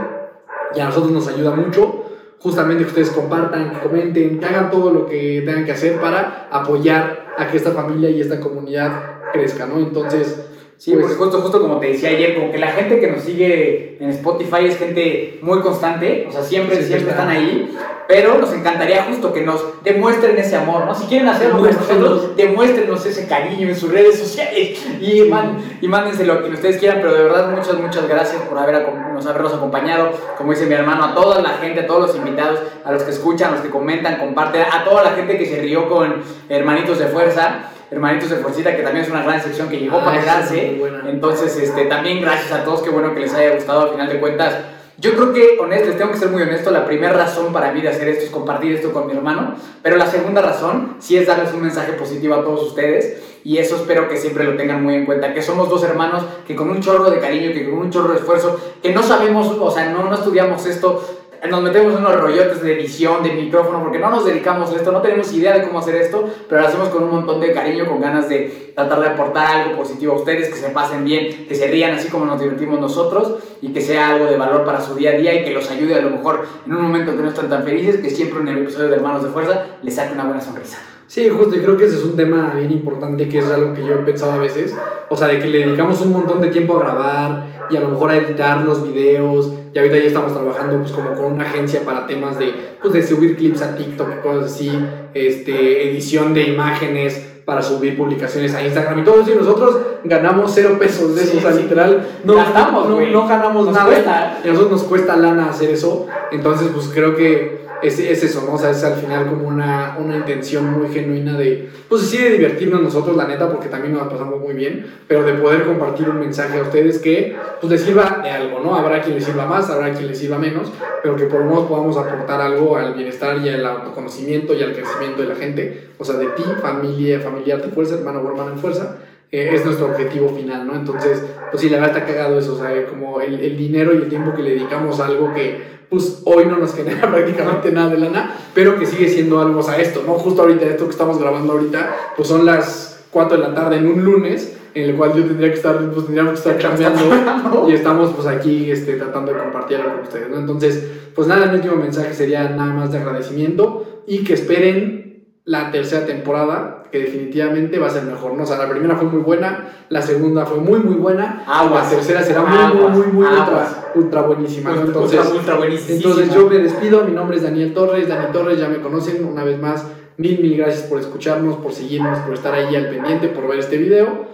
y 0.75 0.79
a 0.79 0.85
nosotros 0.85 1.11
nos 1.11 1.27
ayuda 1.27 1.51
mucho 1.51 2.05
justamente 2.41 2.83
que 2.83 2.89
ustedes 2.89 3.11
compartan, 3.11 3.71
que 3.71 3.79
comenten, 3.79 4.39
que 4.39 4.45
hagan 4.45 4.71
todo 4.71 4.91
lo 4.91 5.05
que 5.05 5.43
tengan 5.45 5.63
que 5.63 5.73
hacer 5.73 6.01
para 6.01 6.47
apoyar 6.51 7.27
a 7.37 7.47
que 7.47 7.57
esta 7.57 7.71
familia 7.71 8.09
y 8.09 8.19
esta 8.19 8.39
comunidad 8.39 9.21
crezca, 9.31 9.67
¿no? 9.67 9.77
Entonces, 9.77 10.47
Sí, 10.83 10.93
pues, 10.93 11.03
porque 11.05 11.15
justo, 11.19 11.41
justo 11.41 11.61
como 11.61 11.79
te 11.79 11.89
decía 11.89 12.09
ayer, 12.09 12.33
como 12.33 12.51
que 12.51 12.57
la 12.57 12.69
gente 12.71 12.99
que 12.99 13.05
nos 13.05 13.21
sigue 13.21 13.97
en 13.99 14.09
Spotify 14.09 14.65
es 14.65 14.79
gente 14.79 15.37
muy 15.43 15.59
constante, 15.59 16.25
o 16.27 16.31
sea, 16.31 16.41
siempre, 16.41 16.77
Sí, 16.77 16.85
siempre 16.87 17.11
está. 17.11 17.21
están 17.21 17.29
ahí, 17.29 17.77
pero 18.07 18.39
nos 18.39 18.51
encantaría 18.51 19.03
justo 19.03 19.31
que 19.31 19.41
nos 19.41 19.63
demuestren 19.83 20.35
ese 20.39 20.55
amor, 20.55 20.85
¿no? 20.87 20.95
Si 20.95 21.05
quieren 21.05 21.27
hacerlo 21.27 21.59
con 21.59 21.67
Demuéstrenos. 21.67 22.09
nosotros, 22.09 22.35
demuéstrenos 22.35 23.05
ese 23.05 23.27
cariño 23.27 23.69
en 23.69 23.75
sus 23.75 23.91
redes 23.91 24.17
sociales 24.17 24.83
y, 24.99 25.21
man- 25.29 25.57
y 25.81 25.87
mándenselo 25.87 26.33
a 26.33 26.41
quien 26.41 26.53
ustedes 26.55 26.77
quieran, 26.77 26.97
pero 26.99 27.13
de 27.13 27.23
verdad 27.25 27.51
muchas, 27.51 27.75
muchas 27.75 28.09
gracias 28.09 28.41
por 28.41 28.57
haber, 28.57 28.83
nos 29.13 29.27
habernos 29.27 29.53
acompañado, 29.53 30.09
como 30.35 30.51
dice 30.51 30.65
mi 30.65 30.73
hermano, 30.73 31.03
a 31.05 31.13
toda 31.13 31.43
la 31.43 31.49
gente, 31.59 31.81
a 31.81 31.85
todos 31.85 32.07
los 32.07 32.15
invitados, 32.15 32.59
a 32.83 32.91
los 32.91 33.03
que 33.03 33.11
escuchan, 33.11 33.49
a 33.49 33.51
los 33.57 33.61
que 33.61 33.69
comentan, 33.69 34.17
comparten, 34.17 34.63
a 34.63 34.83
toda 34.83 35.03
la 35.03 35.11
gente 35.11 35.37
que 35.37 35.45
se 35.45 35.61
rió 35.61 35.87
con 35.87 36.23
Hermanitos 36.49 36.97
de 36.97 37.05
Fuerza. 37.05 37.69
Hermanitos 37.91 38.29
de 38.29 38.37
Fuercita, 38.37 38.75
que 38.75 38.83
también 38.83 39.03
es 39.05 39.11
una 39.11 39.21
gran 39.23 39.41
sección 39.41 39.67
que 39.69 39.77
llegó 39.79 39.97
Ah, 39.99 40.05
para 40.05 40.17
es 40.17 40.23
quedarse. 40.23 40.65
muy 40.71 40.79
buena. 40.79 41.09
Entonces, 41.09 41.57
este, 41.57 41.85
también 41.85 42.21
gracias 42.21 42.51
a 42.53 42.63
todos, 42.63 42.81
qué 42.81 42.89
bueno 42.89 43.13
que 43.13 43.19
les 43.19 43.33
haya 43.33 43.53
gustado 43.55 43.81
al 43.81 43.89
final 43.89 44.07
de 44.07 44.19
cuentas. 44.19 44.55
Yo 44.97 45.13
creo 45.13 45.33
que, 45.33 45.57
honesto, 45.59 45.87
les 45.89 45.97
tengo 45.97 46.11
que 46.11 46.17
ser 46.17 46.29
muy 46.29 46.41
honesto, 46.43 46.69
la 46.71 46.85
primera 46.85 47.11
razón 47.13 47.51
para 47.51 47.71
mí 47.73 47.81
de 47.81 47.89
hacer 47.89 48.07
esto 48.07 48.23
es 48.25 48.29
compartir 48.29 48.73
esto 48.73 48.93
con 48.93 49.07
mi 49.07 49.13
hermano, 49.13 49.55
pero 49.81 49.97
la 49.97 50.05
segunda 50.05 50.41
razón 50.41 50.95
sí 50.99 51.17
es 51.17 51.25
darles 51.25 51.53
un 51.53 51.61
mensaje 51.63 51.93
positivo 51.93 52.35
a 52.35 52.43
todos 52.43 52.61
ustedes 52.67 53.19
y 53.43 53.57
eso 53.57 53.77
espero 53.77 54.07
que 54.07 54.17
siempre 54.17 54.43
lo 54.43 54.55
tengan 54.55 54.83
muy 54.83 54.93
en 54.93 55.05
cuenta, 55.07 55.33
que 55.33 55.41
somos 55.41 55.67
dos 55.69 55.83
hermanos 55.83 56.23
que 56.47 56.55
con 56.55 56.69
un 56.69 56.81
chorro 56.81 57.09
de 57.09 57.19
cariño, 57.19 57.51
que 57.51 57.67
con 57.67 57.79
un 57.79 57.89
chorro 57.89 58.09
de 58.13 58.19
esfuerzo, 58.19 58.59
que 58.83 58.93
no 58.93 59.01
sabemos, 59.01 59.47
o 59.59 59.71
sea, 59.71 59.89
no, 59.89 60.03
no 60.03 60.13
estudiamos 60.13 60.63
esto, 60.67 61.03
nos 61.49 61.61
metemos 61.63 61.95
unos 61.95 62.19
rollotes 62.19 62.61
de 62.61 62.79
edición, 62.79 63.23
de 63.23 63.33
micrófono, 63.33 63.81
porque 63.81 63.97
no 63.97 64.09
nos 64.11 64.25
dedicamos 64.25 64.71
a 64.71 64.75
esto, 64.75 64.91
no 64.91 65.01
tenemos 65.01 65.33
idea 65.33 65.57
de 65.57 65.63
cómo 65.63 65.79
hacer 65.79 65.95
esto, 65.95 66.29
pero 66.47 66.61
lo 66.61 66.67
hacemos 66.67 66.89
con 66.89 67.03
un 67.03 67.11
montón 67.11 67.39
de 67.39 67.51
cariño, 67.51 67.87
con 67.87 67.99
ganas 67.99 68.29
de 68.29 68.73
tratar 68.75 68.99
de 68.99 69.07
aportar 69.07 69.47
algo 69.47 69.77
positivo 69.77 70.13
a 70.13 70.17
ustedes, 70.17 70.49
que 70.49 70.55
se 70.55 70.69
pasen 70.69 71.03
bien, 71.03 71.47
que 71.47 71.55
se 71.55 71.67
rían 71.67 71.95
así 71.95 72.09
como 72.09 72.25
nos 72.25 72.39
divertimos 72.39 72.79
nosotros 72.79 73.37
y 73.61 73.73
que 73.73 73.81
sea 73.81 74.09
algo 74.09 74.25
de 74.25 74.37
valor 74.37 74.65
para 74.65 74.81
su 74.81 74.93
día 74.95 75.11
a 75.11 75.13
día 75.13 75.33
y 75.33 75.43
que 75.43 75.51
los 75.51 75.69
ayude 75.71 75.95
a 75.95 76.01
lo 76.01 76.11
mejor 76.11 76.45
en 76.65 76.75
un 76.75 76.81
momento 76.83 77.15
que 77.15 77.23
no 77.23 77.29
están 77.29 77.49
tan 77.49 77.63
felices, 77.63 77.97
que 78.01 78.09
siempre 78.09 78.39
el 78.39 78.57
episodio 78.59 78.89
de 78.89 78.95
Hermanos 78.95 79.23
de 79.23 79.29
Fuerza 79.29 79.65
les 79.81 79.95
saque 79.95 80.13
una 80.13 80.25
buena 80.25 80.41
sonrisa. 80.41 80.77
Sí, 81.11 81.27
justo, 81.27 81.53
y 81.57 81.59
creo 81.59 81.75
que 81.75 81.83
ese 81.83 81.97
es 81.97 82.05
un 82.05 82.15
tema 82.15 82.53
bien 82.55 82.71
importante, 82.71 83.27
que 83.27 83.39
es 83.39 83.45
algo 83.51 83.73
que 83.73 83.85
yo 83.85 83.95
he 83.95 83.97
pensado 83.97 84.31
a 84.31 84.37
veces, 84.37 84.73
o 85.09 85.17
sea, 85.17 85.27
de 85.27 85.39
que 85.39 85.47
le 85.49 85.65
dedicamos 85.65 85.99
un 85.99 86.13
montón 86.13 86.39
de 86.39 86.47
tiempo 86.47 86.77
a 86.77 86.79
grabar 86.79 87.47
y 87.69 87.75
a 87.75 87.81
lo 87.81 87.89
mejor 87.89 88.11
a 88.11 88.15
editar 88.15 88.63
los 88.63 88.81
videos, 88.87 89.51
y 89.73 89.77
ahorita 89.77 89.97
ya 89.97 90.05
estamos 90.05 90.31
trabajando 90.33 90.77
pues 90.79 90.93
como 90.93 91.13
con 91.13 91.33
una 91.33 91.43
agencia 91.43 91.81
para 91.83 92.07
temas 92.07 92.39
de, 92.39 92.53
pues, 92.81 92.93
de 92.93 93.05
subir 93.05 93.35
clips 93.35 93.61
a 93.61 93.75
TikTok, 93.75 94.21
cosas 94.21 94.53
así, 94.53 94.71
este, 95.13 95.89
edición 95.91 96.33
de 96.33 96.43
imágenes 96.43 97.27
para 97.43 97.61
subir 97.61 97.97
publicaciones 97.97 98.55
a 98.55 98.63
Instagram 98.63 98.99
y 98.99 99.03
todo 99.03 99.19
eso, 99.19 99.33
y 99.33 99.35
nosotros 99.35 99.79
ganamos 100.05 100.49
cero 100.55 100.77
pesos 100.79 101.13
de 101.13 101.23
eso, 101.23 101.31
Sí, 101.33 101.37
o 101.39 101.41
sea, 101.41 101.51
sí. 101.51 101.63
literal, 101.63 102.07
no, 102.23 102.35
Gastamos, 102.35 102.87
no, 102.87 103.27
ganamos 103.27 103.65
Nos 103.65 103.75
nada, 103.75 103.85
cuesta. 103.85 104.39
y 104.45 104.47
a 104.47 104.51
nosotros 104.53 104.79
nos 104.79 104.83
cuesta 104.83 105.17
lana 105.17 105.49
hacer 105.49 105.71
eso, 105.71 106.07
entonces 106.31 106.69
pues 106.73 106.87
creo 106.87 107.17
que 107.17 107.59
es, 107.81 107.99
es 107.99 108.23
eso, 108.23 108.43
¿no? 108.45 108.53
O 108.53 108.57
sea, 108.57 108.71
es 108.71 108.83
al 108.83 108.95
final 108.95 109.27
como 109.27 109.47
una, 109.47 109.97
una 109.99 110.17
intención 110.17 110.71
muy 110.71 110.89
genuina 110.89 111.37
de, 111.37 111.69
pues 111.89 112.03
sí, 112.03 112.17
de 112.17 112.31
divertirnos 112.31 112.81
nosotros, 112.81 113.15
la 113.15 113.27
neta, 113.27 113.49
porque 113.49 113.69
también 113.69 113.93
nos 113.93 114.03
la 114.03 114.09
pasamos 114.09 114.39
muy 114.39 114.53
bien, 114.53 114.85
pero 115.07 115.23
de 115.23 115.33
poder 115.33 115.65
compartir 115.65 116.09
un 116.09 116.19
mensaje 116.19 116.59
a 116.59 116.63
ustedes 116.63 116.99
que, 116.99 117.35
pues 117.59 117.71
les 117.71 117.81
sirva 117.81 118.21
de 118.23 118.29
algo, 118.29 118.59
¿no? 118.59 118.75
Habrá 118.75 119.01
quien 119.01 119.15
les 119.15 119.25
sirva 119.25 119.45
más, 119.45 119.69
habrá 119.69 119.91
quien 119.91 120.07
les 120.07 120.17
sirva 120.17 120.37
menos, 120.37 120.71
pero 121.01 121.15
que 121.15 121.25
por 121.25 121.41
lo 121.41 121.45
menos 121.45 121.65
podamos 121.65 121.97
aportar 121.97 122.41
algo 122.41 122.77
al 122.77 122.93
bienestar 122.93 123.37
y 123.43 123.49
al 123.49 123.65
autoconocimiento 123.65 124.53
y 124.53 124.63
al 124.63 124.73
crecimiento 124.73 125.21
de 125.21 125.27
la 125.27 125.35
gente, 125.35 125.89
o 125.97 126.05
sea, 126.05 126.15
de 126.15 126.27
ti, 126.27 126.43
familia, 126.61 127.19
familiar 127.19 127.61
de 127.61 127.69
fuerza, 127.69 127.95
hermano 127.95 128.21
o 128.21 128.27
hermana 128.29 128.51
en 128.51 128.59
fuerza, 128.59 128.97
eh, 129.31 129.51
es 129.53 129.65
nuestro 129.65 129.87
objetivo 129.87 130.29
final, 130.35 130.67
¿no? 130.67 130.75
Entonces, 130.75 131.23
pues 131.49 131.61
sí, 131.61 131.69
la 131.69 131.77
verdad 131.77 131.97
está 131.97 132.05
cagado 132.05 132.37
eso, 132.37 132.55
o 132.55 132.57
sea, 132.57 132.85
como 132.87 133.21
el, 133.21 133.39
el 133.39 133.57
dinero 133.57 133.93
y 133.93 133.97
el 133.97 134.09
tiempo 134.09 134.33
que 134.33 134.41
le 134.41 134.51
dedicamos 134.51 134.99
a 134.99 135.05
algo 135.05 135.33
que, 135.33 135.79
pues 135.89 136.21
hoy 136.25 136.45
no 136.45 136.57
nos 136.57 136.73
genera 136.73 137.01
prácticamente 137.11 137.71
nada 137.71 137.89
de 137.89 137.97
lana, 137.97 138.35
pero 138.53 138.77
que 138.77 138.85
sigue 138.85 139.07
siendo 139.07 139.39
algo, 139.41 139.59
o 139.59 139.63
sea, 139.63 139.77
esto, 139.79 140.03
¿no? 140.05 140.13
Justo 140.13 140.41
ahorita, 140.41 140.65
esto 140.65 140.85
que 140.85 140.91
estamos 140.91 141.19
grabando 141.19 141.53
ahorita, 141.53 141.95
pues 142.15 142.27
son 142.27 142.45
las 142.45 143.05
4 143.11 143.37
de 143.37 143.43
la 143.43 143.53
tarde 143.53 143.77
en 143.77 143.87
un 143.87 144.03
lunes, 144.03 144.57
en 144.73 144.89
el 144.89 144.95
cual 144.95 145.13
yo 145.13 145.25
tendría 145.25 145.49
que 145.49 145.57
estar, 145.57 145.77
pues 145.77 146.05
tendríamos 146.05 146.33
que 146.33 146.49
estar 146.49 146.57
cambiando 146.57 147.69
y 147.69 147.73
estamos 147.73 148.11
pues 148.13 148.27
aquí 148.27 148.71
este, 148.71 148.93
tratando 148.93 149.33
de 149.33 149.39
compartir 149.39 149.77
algo 149.77 149.95
con 149.95 150.01
ustedes, 150.03 150.29
¿no? 150.29 150.37
Entonces, 150.39 150.87
pues 151.13 151.27
nada, 151.27 151.45
el 151.45 151.55
último 151.55 151.75
mensaje 151.75 152.13
sería 152.13 152.49
nada 152.49 152.73
más 152.73 152.91
de 152.91 152.99
agradecimiento 152.99 154.03
y 154.07 154.23
que 154.23 154.33
esperen 154.33 155.00
la 155.43 155.71
tercera 155.71 156.05
temporada, 156.05 156.83
que 156.91 156.99
definitivamente 156.99 157.79
va 157.79 157.87
a 157.87 157.89
ser 157.89 158.03
mejor, 158.03 158.33
¿no? 158.35 158.43
O 158.43 158.45
sea, 158.45 158.57
la 158.57 158.69
primera 158.69 158.95
fue 158.95 159.07
muy 159.07 159.21
buena, 159.21 159.69
la 159.89 160.01
segunda 160.01 160.45
fue 160.45 160.59
muy, 160.59 160.79
muy 160.79 160.95
buena, 160.95 161.43
Aguas. 161.47 161.85
la 161.85 161.89
tercera 161.89 162.21
será 162.21 162.43
muy, 162.43 162.57
Aguas. 162.57 162.97
muy, 162.97 163.07
muy, 163.07 163.25
ultra, 163.25 163.45
Aguas. 163.45 163.77
ultra 163.95 164.21
buenísima, 164.21 164.69
¿no? 164.71 164.81
Ultra, 164.81 164.87
Entonces, 164.93 165.19
ultra, 165.33 165.55
ultra 165.55 165.75
entonces 165.89 166.33
yo 166.33 166.47
me 166.47 166.57
despido, 166.59 167.03
mi 167.05 167.11
nombre 167.13 167.37
es 167.37 167.43
Daniel 167.43 167.73
Torres, 167.73 168.07
Dani 168.07 168.31
Torres, 168.31 168.59
ya 168.59 168.67
me 168.67 168.81
conocen 168.81 169.25
una 169.25 169.43
vez 169.43 169.59
más, 169.59 169.85
mil, 170.17 170.39
mil 170.39 170.57
gracias 170.57 170.83
por 170.83 170.99
escucharnos, 170.99 171.57
por 171.57 171.71
seguirnos, 171.71 172.19
por 172.19 172.35
estar 172.35 172.53
ahí 172.53 172.75
al 172.75 172.89
pendiente, 172.89 173.29
por 173.29 173.47
ver 173.47 173.59
este 173.59 173.77
video 173.77 174.27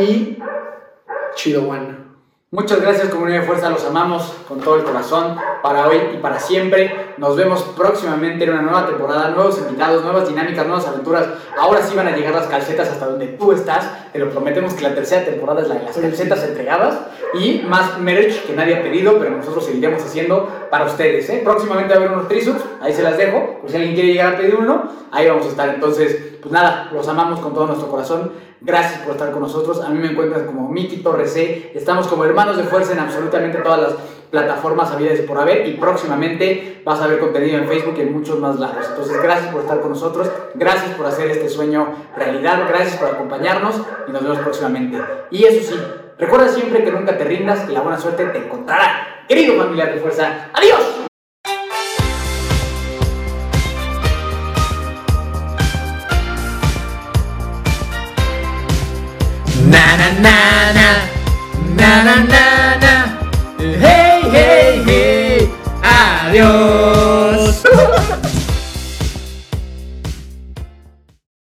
y 0.00 0.38
chido 1.34 1.68
one. 1.68 2.03
Muchas 2.54 2.80
gracias 2.80 3.08
comunidad 3.08 3.40
de 3.40 3.46
fuerza, 3.48 3.68
los 3.68 3.84
amamos 3.84 4.32
con 4.46 4.60
todo 4.60 4.76
el 4.76 4.84
corazón 4.84 5.36
para 5.60 5.88
hoy 5.88 5.96
y 6.14 6.18
para 6.18 6.38
siempre. 6.38 6.94
Nos 7.18 7.34
vemos 7.34 7.60
próximamente 7.76 8.44
en 8.44 8.50
una 8.50 8.62
nueva 8.62 8.86
temporada, 8.86 9.30
nuevos 9.30 9.58
invitados, 9.58 10.04
nuevas 10.04 10.28
dinámicas, 10.28 10.64
nuevas 10.64 10.86
aventuras. 10.86 11.26
Ahora 11.58 11.82
sí 11.82 11.96
van 11.96 12.06
a 12.06 12.16
llegar 12.16 12.32
las 12.32 12.46
calcetas 12.46 12.90
hasta 12.90 13.06
donde 13.06 13.26
tú 13.26 13.50
estás. 13.50 13.90
Te 14.12 14.20
lo 14.20 14.30
prometemos 14.30 14.72
que 14.74 14.82
la 14.82 14.94
tercera 14.94 15.24
temporada 15.24 15.62
es 15.62 15.68
la 15.68 15.74
de 15.74 15.84
las 15.86 15.96
calcetas 15.96 16.44
entregadas 16.44 17.00
y 17.34 17.64
más 17.68 17.98
merch 17.98 18.46
que 18.46 18.54
nadie 18.54 18.76
ha 18.76 18.82
pedido, 18.84 19.18
pero 19.18 19.36
nosotros 19.36 19.66
seguiremos 19.66 20.00
haciendo 20.04 20.48
para 20.70 20.84
ustedes. 20.84 21.28
¿eh? 21.30 21.40
Próximamente 21.42 21.92
va 21.92 22.02
a 22.02 22.04
haber 22.04 22.16
unos 22.16 22.28
trisups, 22.28 22.62
ahí 22.80 22.92
se 22.92 23.02
las 23.02 23.18
dejo. 23.18 23.62
Por 23.62 23.68
si 23.68 23.78
alguien 23.78 23.94
quiere 23.94 24.12
llegar 24.12 24.34
a 24.34 24.36
pedir 24.36 24.54
uno, 24.54 24.92
ahí 25.10 25.28
vamos 25.28 25.46
a 25.46 25.48
estar. 25.48 25.70
Entonces, 25.70 26.36
pues 26.40 26.52
nada, 26.52 26.88
los 26.92 27.08
amamos 27.08 27.40
con 27.40 27.52
todo 27.52 27.66
nuestro 27.66 27.88
corazón. 27.88 28.30
Gracias 28.64 29.02
por 29.02 29.12
estar 29.12 29.30
con 29.30 29.42
nosotros. 29.42 29.82
A 29.82 29.90
mí 29.90 29.98
me 29.98 30.12
encuentran 30.12 30.46
como 30.46 30.70
Miki 30.70 30.98
Torres 30.98 31.34
C. 31.34 31.72
Estamos 31.74 32.06
como 32.06 32.24
hermanos 32.24 32.56
de 32.56 32.62
fuerza 32.62 32.94
en 32.94 32.98
absolutamente 32.98 33.58
todas 33.58 33.80
las 33.80 33.92
plataformas 34.30 34.90
habidas 34.90 35.20
por 35.20 35.38
haber. 35.38 35.68
Y 35.68 35.74
próximamente 35.74 36.80
vas 36.82 36.98
a 37.02 37.06
ver 37.06 37.18
contenido 37.18 37.58
en 37.58 37.68
Facebook 37.68 37.94
y 37.98 38.00
en 38.00 38.12
muchos 38.14 38.38
más 38.38 38.58
lados. 38.58 38.86
Entonces, 38.88 39.22
gracias 39.22 39.52
por 39.52 39.60
estar 39.60 39.80
con 39.80 39.90
nosotros. 39.90 40.30
Gracias 40.54 40.94
por 40.94 41.04
hacer 41.04 41.30
este 41.30 41.50
sueño 41.50 41.88
realidad. 42.16 42.66
Gracias 42.66 42.96
por 42.96 43.08
acompañarnos 43.08 43.82
y 44.08 44.12
nos 44.12 44.22
vemos 44.22 44.38
próximamente. 44.38 44.98
Y 45.30 45.44
eso 45.44 45.74
sí, 45.74 45.78
recuerda 46.18 46.48
siempre 46.48 46.82
que 46.84 46.90
nunca 46.90 47.18
te 47.18 47.24
rindas, 47.24 47.66
que 47.66 47.72
la 47.72 47.82
buena 47.82 47.98
suerte 47.98 48.24
te 48.24 48.38
encontrará. 48.38 49.26
Querido 49.28 49.62
familiar 49.62 49.92
de 49.92 50.00
fuerza, 50.00 50.48
adiós. 50.54 51.03
Na 60.24 60.36
na. 60.76 60.88
Na 61.78 61.90
na 62.06 62.14
na 62.32 62.63